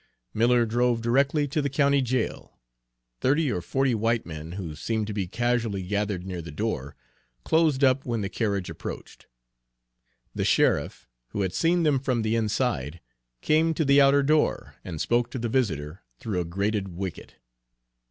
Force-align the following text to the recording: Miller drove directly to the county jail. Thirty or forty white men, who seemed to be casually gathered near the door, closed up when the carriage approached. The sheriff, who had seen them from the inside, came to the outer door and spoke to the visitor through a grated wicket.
Miller 0.33 0.65
drove 0.65 0.99
directly 0.99 1.47
to 1.47 1.61
the 1.61 1.69
county 1.69 2.01
jail. 2.01 2.57
Thirty 3.19 3.51
or 3.51 3.61
forty 3.61 3.93
white 3.93 4.25
men, 4.25 4.53
who 4.53 4.73
seemed 4.75 5.05
to 5.05 5.13
be 5.13 5.27
casually 5.27 5.83
gathered 5.83 6.25
near 6.25 6.41
the 6.41 6.49
door, 6.49 6.95
closed 7.43 7.83
up 7.83 8.03
when 8.03 8.21
the 8.21 8.27
carriage 8.27 8.67
approached. 8.67 9.27
The 10.33 10.43
sheriff, 10.43 11.07
who 11.27 11.41
had 11.41 11.53
seen 11.53 11.83
them 11.83 11.99
from 11.99 12.23
the 12.23 12.35
inside, 12.35 12.99
came 13.41 13.75
to 13.75 13.85
the 13.85 14.01
outer 14.01 14.23
door 14.23 14.73
and 14.83 14.99
spoke 14.99 15.29
to 15.29 15.37
the 15.37 15.49
visitor 15.49 16.01
through 16.17 16.39
a 16.39 16.45
grated 16.45 16.87
wicket. 16.87 17.35